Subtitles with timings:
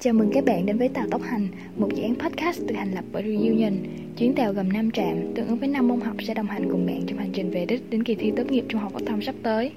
[0.00, 2.94] Chào mừng các bạn đến với Tàu Tốc Hành, một dự án podcast được thành
[2.94, 3.72] lập bởi Reunion.
[4.18, 6.86] Chuyến tàu gồm 5 trạm, tương ứng với 5 môn học sẽ đồng hành cùng
[6.86, 9.22] bạn trong hành trình về đích đến kỳ thi tốt nghiệp trung học phổ thông
[9.22, 9.70] sắp tới.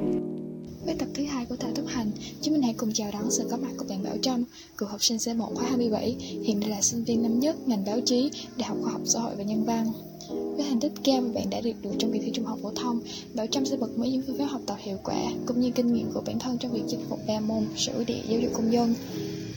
[0.86, 2.12] Với tập thứ hai của Tàu Tốc Hành,
[2.42, 4.44] chúng mình hãy cùng chào đón sự có mặt của bạn Bảo Trâm,
[4.78, 7.99] cựu học sinh C1 khóa 27, hiện nay là sinh viên năm nhất ngành báo
[8.05, 9.86] chí, Đại học Khoa học Xã hội và Nhân văn.
[10.29, 12.71] Với thành tích cao mà bạn đã đạt được trong kỳ thi trung học phổ
[12.71, 12.99] thông,
[13.36, 15.93] Bảo Trâm sẽ bật mí những phương pháp học tập hiệu quả cũng như kinh
[15.93, 18.73] nghiệm của bản thân trong việc chinh phục ba môn sử địa giáo dục công
[18.73, 18.95] dân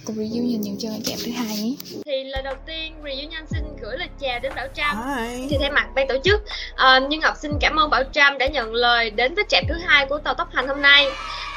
[0.07, 1.75] cùng review nhìn những chân chạm thứ hai nhé.
[2.07, 4.97] Thì lần đầu tiên Reunion xin gửi lời chào đến Bảo Trâm.
[5.17, 5.47] Hi.
[5.51, 6.43] thì thay mặt ban tổ chức.
[6.73, 9.75] Uh, nhưng Ngọc xin cảm ơn Bảo Trâm đã nhận lời đến với trạm thứ
[9.87, 11.07] hai của tàu tốc hành hôm nay.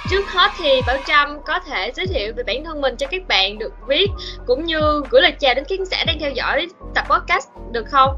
[0.10, 3.28] Trước hết thì Bảo Trâm có thể giới thiệu về bản thân mình cho các
[3.28, 4.08] bạn được biết
[4.46, 8.18] cũng như gửi lời chào đến khán giả đang theo dõi tập podcast được không?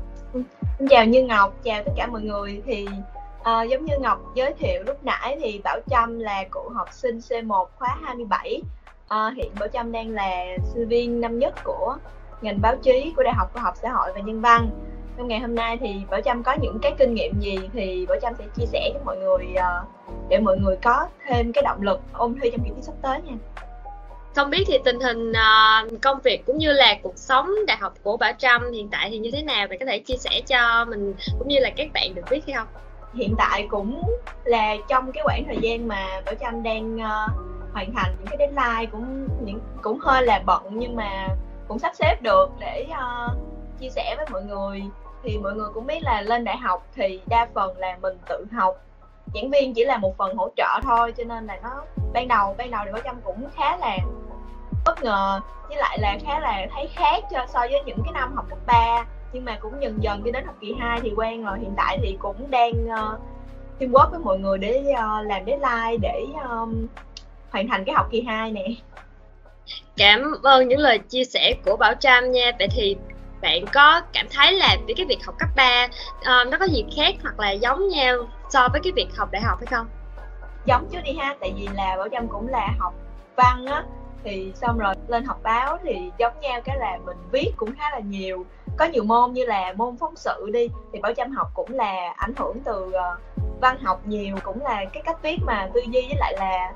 [0.78, 2.62] Xin chào Như Ngọc, chào tất cả mọi người.
[2.66, 2.88] Thì
[3.44, 7.18] à, giống như Ngọc giới thiệu lúc nãy thì Bảo Trâm là cựu học sinh
[7.18, 8.62] C1 khóa 27
[9.08, 11.98] à, hiện Bảo Trâm đang là sinh viên năm nhất của
[12.42, 14.70] ngành báo chí của Đại học Khoa học Xã hội và Nhân văn.
[15.18, 18.20] Trong ngày hôm nay thì Bảo Trâm có những cái kinh nghiệm gì thì Bảo
[18.22, 19.84] Trâm sẽ chia sẻ với mọi người ờ,
[20.30, 23.22] để mọi người có thêm cái động lực ôn thi trong kỳ thi sắp tới
[23.22, 23.34] nha.
[24.36, 27.94] Không biết thì tình hình ờ, công việc cũng như là cuộc sống đại học
[28.04, 29.68] của Bảo Trâm hiện tại thì như thế nào?
[29.68, 32.56] Bạn có thể chia sẻ cho mình cũng như là các bạn được biết hay
[32.56, 32.68] không?
[33.14, 34.02] Hiện tại cũng
[34.44, 38.38] là trong cái khoảng thời gian mà Bảo Trâm đang uh, hoàn thành những cái
[38.40, 41.28] deadline cũng những cũng hơi là bận nhưng mà
[41.68, 43.38] cũng sắp xếp được để uh,
[43.80, 44.84] chia sẻ với mọi người.
[45.24, 48.46] Thì mọi người cũng biết là lên đại học thì đa phần là mình tự
[48.52, 48.76] học.
[49.34, 52.56] Giảng viên chỉ là một phần hỗ trợ thôi cho nên là nó ban đầu
[52.58, 53.98] ban đầu thì Bảo Trâm cũng khá là
[54.86, 58.36] bất ngờ với lại là khá là thấy khác cho so với những cái năm
[58.36, 61.46] học cấp 3 nhưng mà cũng dần dần đi đến học kỳ 2 thì quen
[61.46, 61.60] rồi.
[61.60, 63.20] Hiện tại thì cũng đang uh,
[63.80, 66.88] teamwork với mọi người để uh, làm deadline để um,
[67.50, 68.66] hoàn thành cái học kỳ 2 nè.
[69.98, 72.52] Cảm ơn những lời chia sẻ của Bảo Trâm nha.
[72.60, 72.96] Vậy thì
[73.42, 75.88] bạn có cảm thấy là với cái việc học cấp 3
[76.20, 78.18] uh, nó có gì khác hoặc là giống nhau
[78.50, 79.88] so với cái việc học đại học hay không?
[80.66, 82.94] Giống chứ đi ha tại vì là Bảo Trâm cũng là học
[83.36, 83.84] văn á
[84.24, 87.92] thì xong rồi lên học báo thì giống nhau cái là mình viết cũng khá
[87.92, 88.46] là nhiều.
[88.78, 92.14] Có nhiều môn như là môn phóng sự đi thì bảo chăm học cũng là
[92.18, 96.02] ảnh hưởng từ uh, văn học nhiều cũng là cái cách viết mà tư duy
[96.02, 96.74] với lại là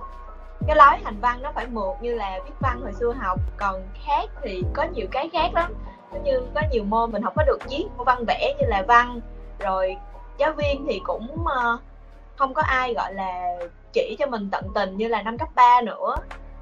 [0.67, 3.39] cái lối hành văn nó phải mượt như là viết văn hồi xưa học.
[3.57, 5.73] Còn khác thì có nhiều cái khác lắm.
[6.13, 9.19] Giống như có nhiều môn mình không có được viết văn vẽ như là văn.
[9.59, 9.97] Rồi
[10.37, 11.79] giáo viên thì cũng uh,
[12.35, 13.57] không có ai gọi là
[13.93, 16.15] chỉ cho mình tận tình như là năm cấp 3 nữa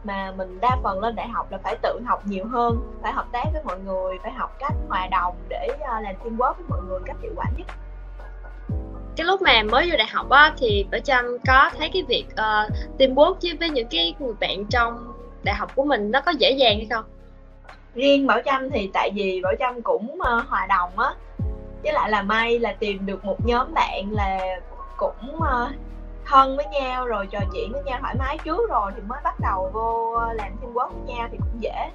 [0.03, 3.25] mà mình đa phần lên đại học là phải tự học nhiều hơn phải hợp
[3.31, 6.81] tác với mọi người phải học cách hòa đồng để uh, làm teamwork với mọi
[6.87, 7.67] người cách hiệu quả nhất
[9.19, 12.25] cái lúc mà mới vô đại học á thì Bảo Trâm có thấy cái việc
[12.31, 16.31] uh, teamwork với với những cái người bạn trong đại học của mình nó có
[16.31, 17.05] dễ dàng hay không?
[17.95, 21.13] Riêng Bảo Trâm thì tại vì Bảo Trâm cũng uh, hòa đồng á
[21.83, 24.59] với lại là may là tìm được một nhóm bạn là
[24.97, 25.71] cũng uh,
[26.29, 29.39] thân với nhau rồi trò chuyện với nhau thoải mái trước rồi thì mới bắt
[29.39, 31.89] đầu vô làm teamwork với nhau thì cũng dễ.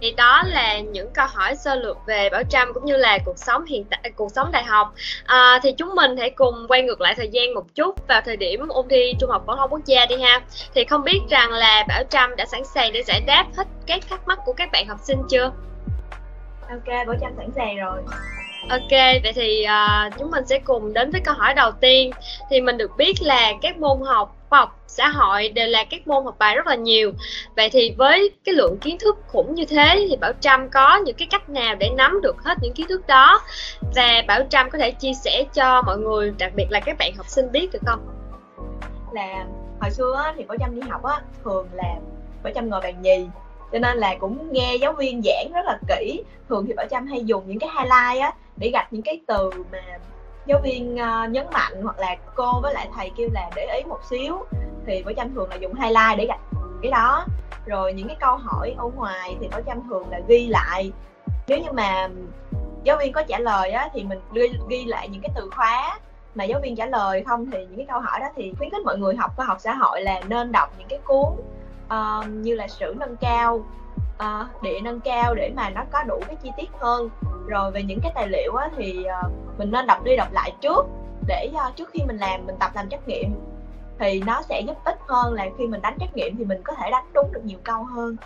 [0.00, 3.38] Thì đó là những câu hỏi sơ lược về Bảo Trâm cũng như là cuộc
[3.38, 4.92] sống hiện tại cuộc sống đại học.
[5.24, 8.36] À, thì chúng mình hãy cùng quay ngược lại thời gian một chút vào thời
[8.36, 10.40] điểm ôn thi trung học phổ thông quốc gia đi ha.
[10.74, 14.02] Thì không biết rằng là Bảo Trâm đã sẵn sàng để giải đáp hết các
[14.10, 15.52] thắc mắc của các bạn học sinh chưa?
[16.70, 18.02] Ok Bảo Trâm sẵn sàng rồi
[18.70, 18.90] Ok,
[19.22, 22.10] vậy thì uh, chúng mình sẽ cùng đến với câu hỏi đầu tiên.
[22.50, 26.06] Thì mình được biết là các môn học khoa học xã hội đều là các
[26.06, 27.12] môn học bài rất là nhiều.
[27.56, 31.16] Vậy thì với cái lượng kiến thức khủng như thế thì Bảo Trâm có những
[31.16, 33.40] cái cách nào để nắm được hết những kiến thức đó
[33.94, 37.12] và Bảo Trâm có thể chia sẻ cho mọi người, đặc biệt là các bạn
[37.16, 38.00] học sinh biết được không?
[39.12, 39.44] Là
[39.80, 41.94] hồi xưa thì Bảo Trâm đi học á, thường là
[42.42, 43.26] Bảo Trâm ngồi bàn nhì
[43.72, 46.22] cho nên là cũng nghe giáo viên giảng rất là kỹ.
[46.48, 49.50] Thường thì bảo trâm hay dùng những cái highlight á để gạch những cái từ
[49.72, 49.98] mà
[50.46, 53.84] giáo viên uh, nhấn mạnh hoặc là cô với lại thầy kêu là để ý
[53.88, 54.44] một xíu.
[54.86, 56.40] Thì bảo trâm thường là dùng highlight để gạch
[56.82, 57.26] cái đó.
[57.66, 60.92] Rồi những cái câu hỏi ở ngoài thì bảo trâm thường là ghi lại.
[61.48, 62.08] Nếu như mà
[62.84, 65.98] giáo viên có trả lời á thì mình ghi, ghi lại những cái từ khóa
[66.34, 67.24] mà giáo viên trả lời.
[67.26, 69.56] Không thì những cái câu hỏi đó thì khuyến khích mọi người học khoa học
[69.60, 71.28] xã hội là nên đọc những cái cuốn
[71.92, 73.64] uh, như là sử nâng cao
[74.22, 77.08] uh, địa nâng cao để mà nó có đủ cái chi tiết hơn.
[77.46, 80.52] Rồi về những cái tài liệu á, thì uh, mình nên đọc đi đọc lại
[80.60, 80.86] trước
[81.26, 83.34] để uh, trước khi mình làm mình tập làm trắc nghiệm.
[83.98, 86.72] Thì nó sẽ giúp ích hơn là khi mình đánh trắc nghiệm thì mình có
[86.72, 88.16] thể đánh đúng được nhiều câu hơn.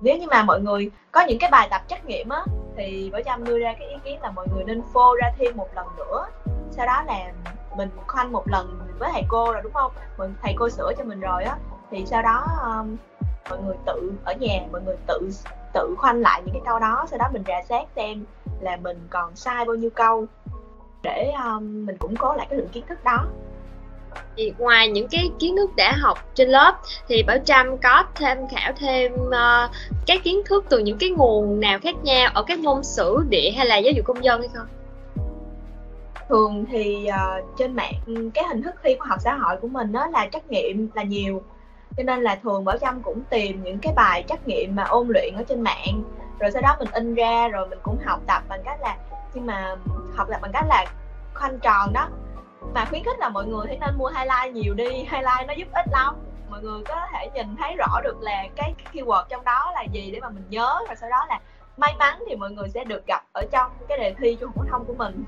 [0.00, 2.44] Nếu như mà mọi người có những cái bài tập trắc nghiệm á
[2.76, 5.56] thì bởi trâm đưa ra cái ý kiến là mọi người nên phô ra thêm
[5.56, 6.26] một lần nữa.
[6.70, 7.32] Sau đó là
[7.76, 9.92] mình khoanh một lần với thầy cô rồi đúng không?
[10.18, 11.56] Mình thầy cô sửa cho mình rồi á
[11.90, 12.96] thì sau đó um,
[13.50, 15.30] mọi người tự ở nhà mọi người tự
[15.74, 18.24] tự khoanh lại những cái câu đó sau đó mình rà xét xem
[18.60, 20.26] là mình còn sai bao nhiêu câu
[21.02, 23.26] để um, mình củng cố lại cái lượng kiến thức đó
[24.36, 28.38] thì ngoài những cái kiến thức đã học trên lớp thì Bảo Trâm có tham
[28.50, 29.70] khảo thêm uh,
[30.06, 33.50] các kiến thức từ những cái nguồn nào khác nhau ở các môn sử địa
[33.56, 34.66] hay là giáo dục công dân hay không?
[36.28, 39.92] Thường thì uh, trên mạng cái hình thức thi khoa học xã hội của mình
[39.92, 41.42] đó là trắc nghiệm là nhiều
[41.96, 45.08] cho nên là thường Bảo Trâm cũng tìm những cái bài trắc nghiệm mà ôn
[45.08, 46.02] luyện ở trên mạng.
[46.38, 48.96] Rồi sau đó mình in ra, rồi mình cũng học tập bằng cách là
[49.34, 49.76] nhưng mà
[50.16, 50.84] học tập bằng cách là
[51.34, 52.08] khoanh tròn đó.
[52.74, 55.68] Mà khuyến khích là mọi người hãy nên mua highlight nhiều đi, highlight nó giúp
[55.72, 56.14] ích lắm.
[56.50, 60.10] Mọi người có thể nhìn thấy rõ được là cái keyword trong đó là gì
[60.10, 60.78] để mà mình nhớ.
[60.88, 61.40] Rồi sau đó là
[61.76, 64.56] may mắn thì mọi người sẽ được gặp ở trong cái đề thi trung học
[64.56, 65.24] phổ thông của mình.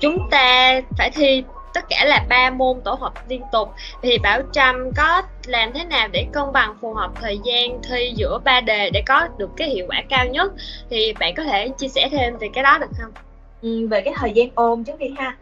[0.00, 1.44] Chúng ta phải thi
[1.76, 3.68] tất cả là ba môn tổ hợp liên tục.
[4.02, 8.12] Thì Bảo Trâm có làm thế nào để cân bằng phù hợp thời gian thi
[8.16, 10.52] giữa ba đề để có được cái hiệu quả cao nhất?
[10.90, 13.12] Thì bạn có thể chia sẻ thêm về cái đó được không?
[13.62, 15.36] Ừ, về cái thời gian ôn trước đi ha.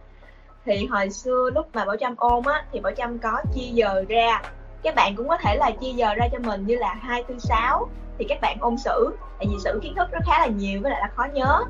[0.64, 4.04] Thì hồi xưa lúc mà bảo trâm ôn á thì bảo trâm có chia giờ
[4.08, 4.42] ra.
[4.82, 7.34] Các bạn cũng có thể là chia giờ ra cho mình như là hai tư
[7.38, 7.88] sáu
[8.18, 9.16] thì các bạn ôn sử.
[9.38, 11.64] Tại vì sử kiến thức nó khá là nhiều với lại là khó nhớ.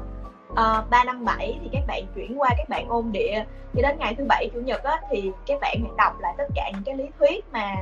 [0.55, 3.45] Ờ, ba năm bảy thì các bạn chuyển qua các bạn ôn địa.
[3.75, 6.45] Cho đến ngày thứ bảy chủ nhật á, thì các bạn hãy đọc lại tất
[6.55, 7.75] cả những cái lý thuyết mà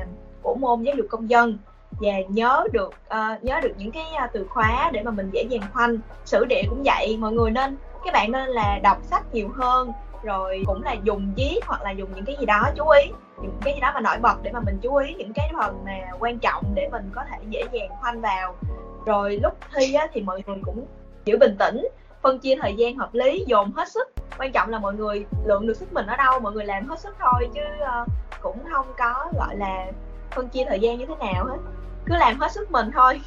[0.42, 1.58] của môn giáo dục công dân
[1.90, 5.42] và nhớ được uh, nhớ được những cái uh, từ khóa để mà mình dễ
[5.42, 5.98] dàng khoanh.
[6.24, 9.92] Sử địa cũng vậy mọi người nên các bạn nên là đọc sách nhiều hơn
[10.22, 13.02] rồi cũng là dùng viết hoặc là dùng những cái gì đó chú ý
[13.42, 15.84] những cái gì đó mà nổi bật để mà mình chú ý những cái phần
[15.84, 18.54] mà quan trọng để mình có thể dễ dàng khoanh vào.
[19.06, 20.86] Rồi lúc thi á, thì mọi người cũng
[21.24, 21.86] giữ bình tĩnh
[22.22, 24.08] phân chia thời gian hợp lý dồn hết sức.
[24.38, 27.00] Quan trọng là mọi người lượng được sức mình ở đâu mọi người làm hết
[27.00, 27.60] sức thôi chứ
[28.02, 28.08] uh,
[28.42, 29.86] cũng không có gọi là
[30.30, 31.56] phân chia thời gian như thế nào hết.
[32.06, 33.20] Cứ làm hết sức mình thôi.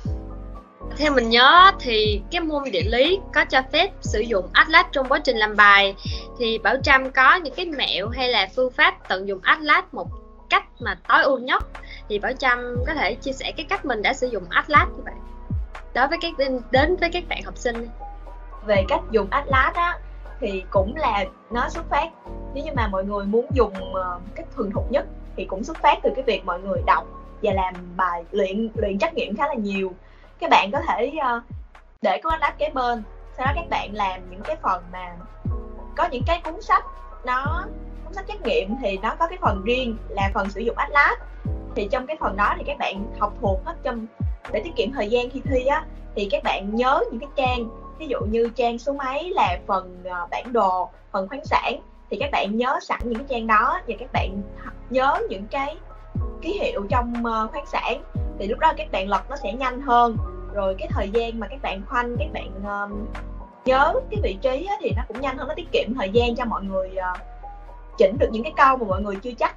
[0.98, 5.10] Theo mình nhớ thì cái môn địa lý có cho phép sử dụng Atlas trong
[5.10, 5.96] quá trình làm bài.
[6.40, 10.08] Thì Bảo Trâm có những cái mẹo hay là phương pháp tận dụng Atlas một
[10.50, 11.64] cách mà tối ưu nhất?
[12.10, 15.04] Thì Bảo Trâm có thể chia sẻ cái cách mình đã sử dụng Atlas như
[15.06, 15.14] vậy.
[15.94, 16.34] Đối với các
[16.72, 17.88] đến với các bạn học sinh
[18.66, 20.00] về cách dùng Atlas á
[20.40, 22.10] thì cũng là nó xuất phát
[22.54, 25.78] nếu như mà mọi người muốn dùng uh, cách thường thục nhất thì cũng xuất
[25.78, 27.08] phát từ cái việc mọi người đọc
[27.42, 29.94] và làm bài luyện luyện trắc nghiệm khá là nhiều.
[30.40, 31.44] Các bạn có thể uh,
[32.02, 33.04] để có Atlas kế bên
[33.38, 35.16] sau đó các bạn làm những cái phần mà
[35.98, 36.86] có những cái cuốn sách
[37.26, 37.66] nó
[38.06, 41.20] cuốn sách trắc nghiệm thì nó có cái phần riêng là phần sử dụng atlas.
[41.76, 44.06] Thì trong cái phần đó thì các bạn học thuộc hết trong
[44.52, 45.86] để tiết kiệm thời gian khi thi á
[46.16, 50.04] thì các bạn nhớ những cái trang ví dụ như trang số mấy là phần
[50.06, 53.80] ờ, bản đồ phần khoáng sản thì các bạn nhớ sẵn những cái trang đó
[53.88, 54.42] và các bạn
[54.90, 55.78] nhớ những cái
[56.42, 58.02] ký hiệu trong ờ, khoáng sản.
[58.40, 60.18] Thì lúc đó các bạn lật nó sẽ nhanh hơn.
[60.54, 63.06] Rồi cái thời gian mà các bạn khoanh các bạn um,
[63.66, 66.36] nhớ cái vị trí á, thì nó cũng nhanh hơn nó tiết kiệm thời gian
[66.36, 67.20] cho mọi người uh,
[67.98, 69.56] chỉnh được những cái câu mà mọi người chưa chắc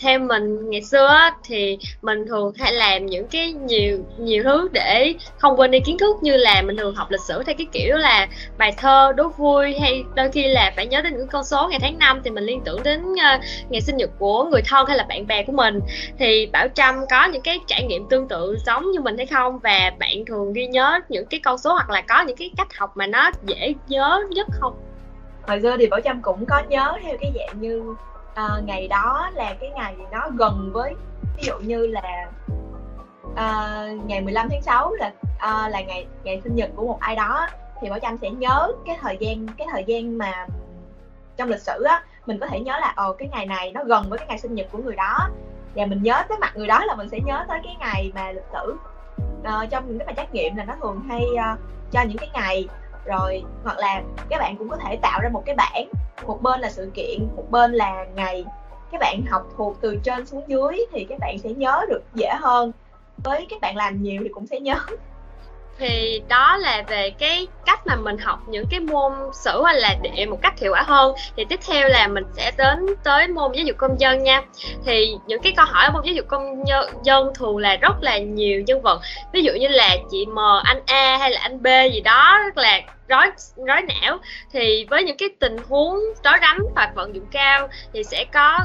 [0.00, 5.14] theo mình ngày xưa thì mình thường hay làm những cái nhiều nhiều thứ để
[5.38, 7.96] không quên đi kiến thức như là mình thường học lịch sử theo cái kiểu
[7.96, 8.28] là
[8.58, 11.78] bài thơ đố vui hay đôi khi là phải nhớ đến những con số ngày
[11.82, 14.96] tháng năm thì mình liên tưởng đến uh, ngày sinh nhật của người thân hay
[14.96, 15.80] là bạn bè của mình.
[16.18, 19.58] Thì bảo trâm có những cái trải nghiệm tương tự giống như mình hay không?
[19.58, 22.68] Và bạn thường ghi nhớ những cái con số hoặc là có những cái cách
[22.78, 24.74] học mà nó dễ nhớ nhất không?
[25.42, 27.82] Hồi xưa thì bảo trâm cũng có nhớ theo cái dạng như
[28.44, 30.94] uh, ngày đó là cái ngày nó gần với
[31.36, 32.30] ví dụ như là
[33.30, 37.16] uh, ngày 15 tháng 6 là uh, là ngày ngày sinh nhật của một ai
[37.16, 37.46] đó
[37.80, 40.46] thì bảo trâm sẽ nhớ cái thời gian cái thời gian mà
[41.36, 44.04] trong lịch sử á mình có thể nhớ là ồ cái ngày này nó gần
[44.08, 45.28] với cái ngày sinh nhật của người đó.
[45.74, 48.32] Và mình nhớ tới mặt người đó là mình sẽ nhớ tới cái ngày mà
[48.32, 48.76] lịch sử
[49.40, 51.58] uh, trong những cái bài trắc nghiệm là nó thường hay uh,
[51.92, 52.68] cho những cái ngày
[53.08, 55.88] rồi, hoặc là các bạn cũng có thể tạo ra một cái bảng,
[56.26, 58.44] một bên là sự kiện, một bên là ngày.
[58.92, 62.30] Các bạn học thuộc từ trên xuống dưới thì các bạn sẽ nhớ được dễ
[62.40, 62.72] hơn.
[63.24, 64.76] Với các bạn làm nhiều thì cũng sẽ nhớ.
[65.78, 69.96] Thì đó là về cái cách mà mình học những cái môn sử hay là
[70.02, 71.14] địa một cách hiệu quả hơn.
[71.36, 74.42] Thì tiếp theo là mình sẽ đến tới môn giáo dục công dân nha.
[74.84, 76.64] Thì những cái câu hỏi ở môn giáo dục công
[77.02, 79.00] dân thường là rất là nhiều nhân vật.
[79.32, 82.56] Ví dụ như là chị M, anh A hay là anh B gì đó, rất
[82.56, 84.18] là rối rối não,
[84.52, 88.58] thì với những cái tình huống rối rắm hoặc vận dụng cao thì sẽ có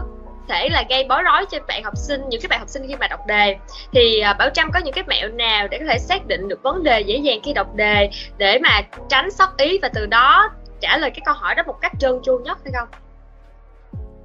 [0.47, 2.95] thể là gây bối rối cho bạn học sinh, những cái bạn học sinh khi
[2.95, 3.55] mà đọc đề.
[3.91, 6.63] Thì à, bảo trâm có những cái mẹo nào để có thể xác định được
[6.63, 10.49] vấn đề dễ dàng khi đọc đề để mà tránh sót ý và từ đó
[10.79, 12.87] trả lời cái câu hỏi đó một cách trơn tru nhất hay không?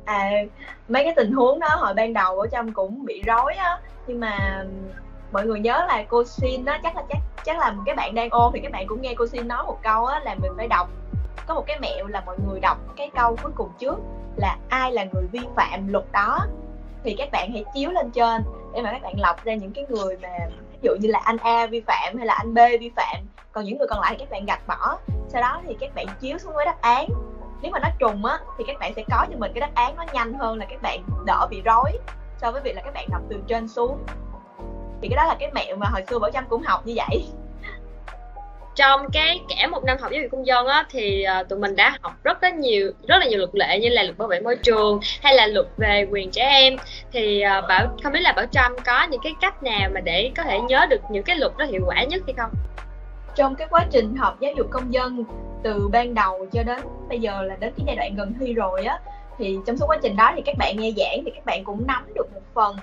[0.05, 0.31] À
[0.89, 4.21] mấy cái tình huống đó hồi ban đầu ở trong cũng bị rối á, nhưng
[4.21, 4.65] mà
[5.33, 8.29] mọi người nhớ là cô xin đó, chắc là chắc chắc là các bạn đang
[8.31, 10.69] ôn thì các bạn cũng nghe cô xin nói một câu á, là mình phải
[10.69, 10.89] đọc.
[11.47, 13.97] Có một cái mẹo là mọi người đọc cái câu cuối cùng trước
[14.37, 16.39] là ai là người vi phạm luật đó.
[17.05, 18.43] Thì các bạn hãy chiếu lên trên
[18.75, 20.29] để mà các bạn lọc ra những cái người mà,
[20.71, 23.17] ví dụ như là anh A vi phạm hay là anh B vi phạm.
[23.53, 24.99] Còn những người còn lại thì các bạn gạch bỏ.
[25.29, 27.09] Sau đó thì các bạn chiếu xuống với đáp án.
[27.63, 29.97] Nếu mà nó trùng á, thì các bạn sẽ có cho mình cái đáp án
[29.97, 31.93] nó nhanh hơn là các bạn đỡ bị rối
[32.37, 33.99] so với việc là các bạn đọc từ trên xuống
[35.03, 37.25] thì cái đó là cái mẹo mà hồi xưa bảo trâm cũng học như vậy.
[38.75, 41.77] Trong cái cả một năm học giáo dục công dân á thì uh, tụi mình
[41.77, 44.41] đã học rất là nhiều rất là nhiều luật lệ như là luật bảo vệ
[44.41, 46.77] môi trường hay là luật về quyền trẻ em.
[47.13, 50.31] Thì uh, bảo không biết là bảo trâm có những cái cách nào mà để
[50.37, 52.51] có thể nhớ được những cái luật đó hiệu quả nhất hay không?
[53.35, 55.25] Trong cái quá trình học giáo dục công dân
[55.63, 58.85] từ ban đầu cho đến bây giờ là đến cái giai đoạn gần thi rồi
[58.85, 58.99] á
[59.39, 61.87] thì trong suốt quá trình đó thì các bạn nghe giảng thì các bạn cũng
[61.87, 62.77] nắm được một phần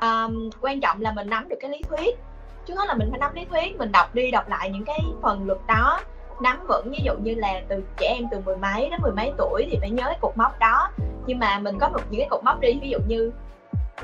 [0.00, 2.18] um, quan trọng là mình nắm được cái lý thuyết.
[2.66, 5.00] Chứ hết là mình phải nắm lý thuyết mình đọc đi đọc lại những cái
[5.22, 6.00] phần luật đó.
[6.40, 9.32] Nắm vững ví dụ như là từ trẻ em từ mười mấy đến mười mấy
[9.38, 10.90] tuổi thì phải nhớ cái cột mốc đó.
[11.26, 13.32] Nhưng mà mình có một những cái cột mốc đi ví dụ như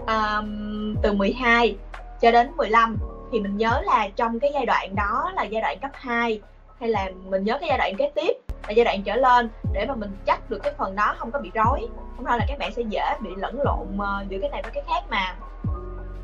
[0.07, 1.77] um, từ 12
[2.21, 2.97] cho đến 15
[3.33, 6.41] thì mình nhớ là trong cái giai đoạn đó là giai đoạn cấp 2
[6.81, 8.33] hay là mình nhớ cái giai đoạn kế tiếp
[8.69, 11.39] là giai đoạn trở lên để mà mình chắc được cái phần đó không có
[11.39, 11.89] bị rối.
[12.17, 14.73] Không thôi là các bạn sẽ dễ bị lẫn lộn ờ, giữa cái này với
[14.75, 15.37] cái khác mà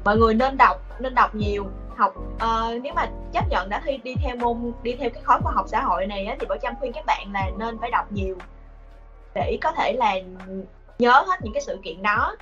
[0.04, 1.66] mọi người nên đọc nên đọc nhiều
[1.97, 2.14] học.
[2.35, 5.52] Uh, nếu mà chấp nhận đã thi đi theo môn đi theo cái khối khoa
[5.52, 8.12] học xã hội này á, thì bảo trâm khuyên các bạn là nên phải đọc
[8.12, 8.37] nhiều
[9.35, 10.14] để có thể là
[10.99, 12.37] nhớ hết những cái sự kiện đó.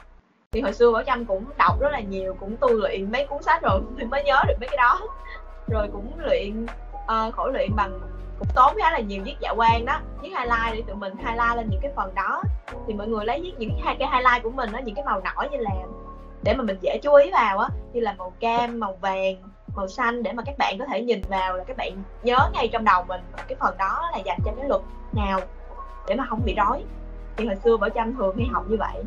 [0.52, 3.42] Thì hồi xưa bảo trâm cũng đọc rất là nhiều cũng tu luyện mấy cuốn
[3.42, 5.00] sách rồi thì mới nhớ được mấy cái đó.
[5.68, 8.00] Rồi cũng luyện uh, khổ luyện bằng
[8.38, 11.56] cũng tốn khá là nhiều viết dạ quan đó viết highlight để tụi mình highlight
[11.56, 12.42] lên những cái phần đó.
[12.86, 15.20] Thì mọi người lấy viết những hai cái highlight của mình đó những cái màu
[15.20, 15.70] nổi như là
[16.48, 19.34] để mà mình dễ chú ý vào á như là màu cam màu vàng
[19.76, 22.68] màu xanh để mà các bạn có thể nhìn vào là các bạn nhớ ngay
[22.72, 25.40] trong đầu mình cái phần đó là dành cho cái luật nào
[26.08, 26.82] để mà không bị đói.
[27.36, 29.02] thì hồi xưa vợ chăm thường hay học như vậy.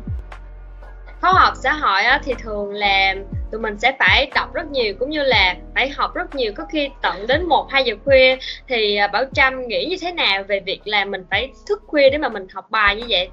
[1.20, 3.14] Khóa học xã hội á, thì thường là
[3.50, 6.52] tụi mình sẽ phải đọc rất nhiều cũng như là phải học rất nhiều.
[6.56, 8.36] Có khi tận đến một hai giờ khuya
[8.68, 12.10] thì à, bảo trâm nghĩ như thế nào về việc là mình phải thức khuya
[12.10, 13.30] để mà mình học bài như vậy?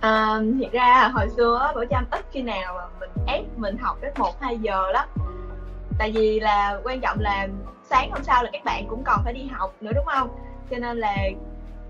[0.00, 3.96] À, thiệt ra hồi xưa bảo trâm ít khi nào mà mình ép mình học
[4.00, 5.08] đến một hai giờ lắm.
[5.98, 7.48] Tại vì là quan trọng là
[7.82, 10.28] sáng hôm sau là các bạn cũng còn phải đi học nữa đúng không?
[10.70, 11.16] Cho nên là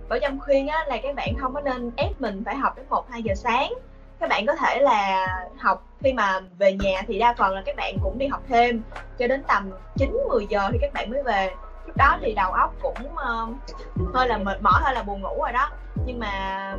[0.09, 2.87] bảo trâm khuyên á là các bạn không có nên ép mình phải học đến
[2.89, 3.73] một hai giờ sáng.
[4.21, 5.27] Các bạn có thể là
[5.59, 8.83] học khi mà về nhà thì đa phần là các bạn cũng đi học thêm
[9.19, 11.55] cho đến tầm 9 10 giờ thì các bạn mới về.
[11.87, 15.43] Lúc đó thì đầu óc cũng uh, hơi là mệt mỏi hơi là buồn ngủ
[15.43, 15.71] rồi đó.
[16.07, 16.77] Nhưng mà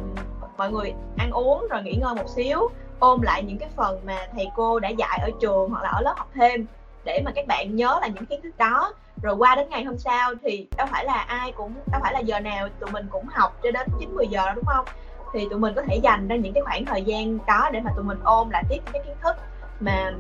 [0.58, 4.28] mọi người ăn uống rồi nghỉ ngơi một xíu ôm lại những cái phần mà
[4.36, 6.66] thầy cô đã dạy ở trường hoặc là ở lớp học thêm
[7.06, 8.94] để mà các bạn nhớ là những kiến thức đó.
[9.22, 12.20] Rồi qua đến ngày hôm sau thì đâu phải là ai cũng đâu phải là
[12.20, 14.86] giờ nào tụi mình cũng học cho đến 9 10 giờ đúng không?
[15.34, 17.92] Thì tụi mình có thể dành ra những cái khoảng thời gian đó để mà
[17.96, 19.36] tụi mình ôm lại tiếp những cái kiến thức
[19.80, 20.14] mà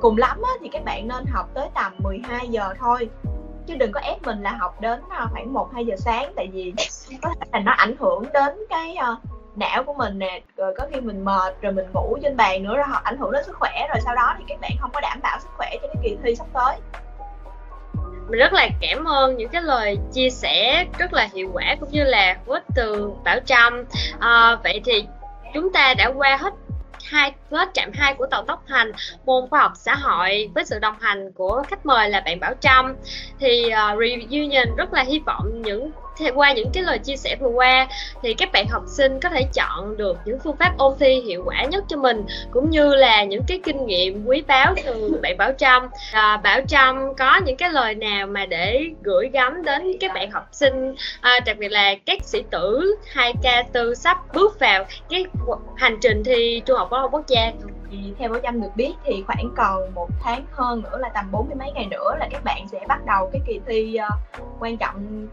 [0.00, 3.08] cùng lắm á, thì các bạn nên học tới tầm 12 giờ thôi.
[3.66, 6.48] Chứ đừng có ép mình là học đến à, khoảng 1 2 giờ sáng tại
[6.52, 6.74] vì
[7.22, 9.16] có thể là nó ảnh hưởng đến cái ờ,
[9.56, 12.76] não của mình nè rồi có khi mình mệt rồi mình ngủ trên bàn nữa
[12.76, 15.18] rồi ảnh hưởng đến sức khỏe rồi sau đó thì các bạn không có đảm
[15.22, 16.76] bảo sức khỏe cho cái kỳ thi sắp tới.
[18.28, 21.88] Mình rất là cảm ơn những cái lời chia sẻ rất là hiệu quả cũng
[21.90, 23.84] như là của từ Bảo Trâm
[24.18, 25.06] à, ờ, vậy thì
[25.54, 26.54] chúng ta đã qua hết
[27.04, 28.92] hai hết trạm 2 của tàu tốc thành
[29.26, 32.54] môn khoa học xã hội với sự đồng hành của khách mời là bạn Bảo
[32.60, 32.96] Trâm.
[33.38, 35.90] Thì uh, reunion rất là hy vọng những
[36.34, 37.88] qua những cái lời chia sẻ vừa qua
[38.22, 41.42] thì các bạn học sinh có thể chọn được những phương pháp ôn thi hiệu
[41.46, 45.36] quả nhất cho mình cũng như là những cái kinh nghiệm quý báu từ bạn
[45.38, 45.88] Bảo Trâm.
[46.12, 50.30] À, Bảo Trâm có những cái lời nào mà để gửi gắm đến các bạn
[50.30, 50.94] học sinh?
[51.20, 55.24] À, đặc biệt là các sĩ tử 2K4 sắp bước vào cái
[55.76, 57.52] hành trình thi trung học phổ thông quốc gia.
[57.90, 61.30] Thì theo Bảo Trâm được biết thì khoảng còn một tháng hơn nữa là tầm
[61.30, 64.44] bốn mươi mấy ngày nữa là các bạn sẽ bắt đầu cái kỳ thi uh,
[64.60, 65.26] quan trọng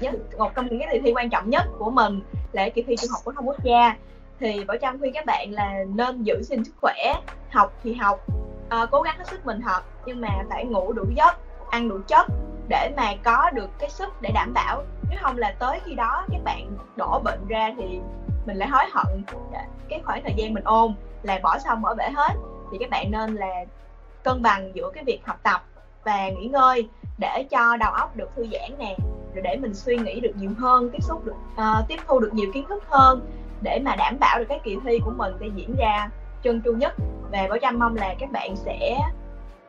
[0.00, 2.20] nhất một trong những cái kỳ thi quan trọng nhất của mình
[2.52, 3.96] là kỳ thi trung học phổ thông quốc gia.
[4.40, 7.14] Thì bảo trâm khuyên các bạn là nên giữ gìn sức khỏe
[7.50, 8.20] học thì học
[8.68, 11.36] à, cố gắng hết sức mình học nhưng mà phải ngủ đủ giấc
[11.70, 12.26] ăn đủ chất
[12.68, 14.82] để mà có được cái sức để đảm bảo.
[15.10, 18.00] Nếu không là tới khi đó các bạn đổ bệnh ra thì
[18.46, 19.22] mình lại hối hận.
[19.88, 22.32] Cái khoảng thời gian mình ôn là bỏ xong bỏ bể hết.
[22.72, 23.64] Thì các bạn nên là
[24.24, 25.64] cân bằng giữa cái việc học tập
[26.04, 26.88] và nghỉ ngơi
[27.18, 28.96] để cho đầu óc được thư giãn nè
[29.40, 32.50] để mình suy nghĩ được nhiều hơn tiếp xúc được uh, tiếp thu được nhiều
[32.54, 33.30] kiến thức hơn
[33.62, 36.10] để mà đảm bảo được cái kỳ thi của mình sẽ diễn ra
[36.44, 36.94] trơn tru nhất.
[37.32, 38.98] Và bảo trâm mong là các bạn sẽ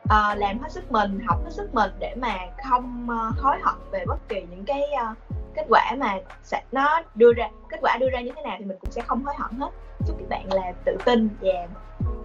[0.04, 2.36] uh, làm hết sức mình học hết sức mình để mà
[2.70, 5.16] không uh, hối hận về bất kỳ những cái uh,
[5.54, 8.64] kết quả mà sẽ nó đưa ra kết quả đưa ra như thế nào thì
[8.64, 9.70] mình cũng sẽ không hối hận hết.
[10.06, 11.66] Chúc các bạn là tự tin và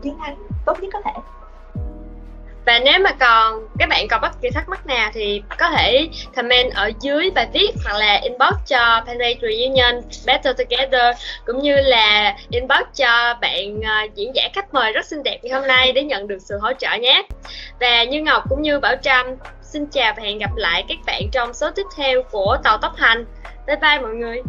[0.02, 1.14] chiến thắng tốt nhất có thể
[2.66, 6.08] và nếu mà còn các bạn còn bất kỳ thắc mắc nào thì có thể
[6.36, 11.76] comment ở dưới bài viết hoặc là inbox cho fanpage reunion better together cũng như
[11.76, 15.92] là inbox cho bạn uh, diễn giả khách mời rất xinh đẹp ngày hôm nay
[15.92, 17.24] để nhận được sự hỗ trợ nhé.
[17.80, 19.26] Và như ngọc cũng như bảo trâm
[19.62, 22.96] xin chào và hẹn gặp lại các bạn trong số tiếp theo của tàu tốc
[22.96, 23.26] hành.
[23.68, 24.42] Bye bye mọi người.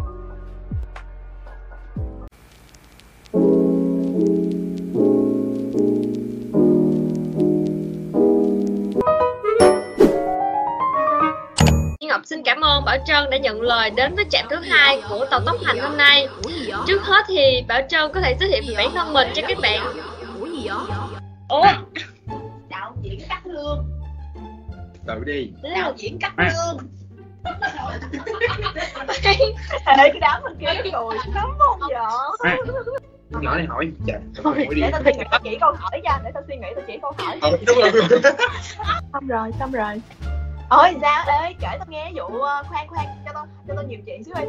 [12.16, 15.26] Ngọc xin cảm ơn Bảo Trân đã nhận lời đến với trạm thứ hai của
[15.30, 16.28] tàu tốc hành hôm nay.
[16.86, 19.58] Trước hết thì Bảo Trân có thể giới thiệu về bản thân mình cho các
[19.62, 19.80] bạn.
[21.48, 21.66] Ủa?
[22.68, 23.86] đạo diễn cắt lương.
[25.06, 25.50] Tự đi.
[25.62, 26.78] Đạo diễn cắt lương.
[29.86, 31.14] Ê, cái đám bên kia rồi.
[31.34, 35.58] Lắm không vậy nhỏ này hỏi gì trời Thôi, để tao suy nghĩ tao chỉ
[35.60, 37.90] câu hỏi cho để tao suy nghĩ tao chỉ câu hỏi đúng rồi.
[39.12, 40.00] Xong rồi xong rồi
[40.70, 41.24] ôi, sao?
[41.26, 44.34] Ơi kể tao nghe vụ ờ, khoan khoan, cho tao cho tao nhiều chuyện xíu
[44.34, 44.46] đi.